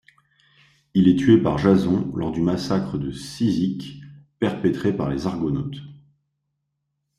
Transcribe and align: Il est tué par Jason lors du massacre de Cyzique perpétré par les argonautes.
Il 0.95 1.07
est 1.07 1.15
tué 1.15 1.37
par 1.39 1.59
Jason 1.59 2.11
lors 2.15 2.31
du 2.31 2.41
massacre 2.41 2.97
de 2.97 3.11
Cyzique 3.11 3.99
perpétré 4.39 4.97
par 4.97 5.11
les 5.11 5.27
argonautes. 5.27 5.77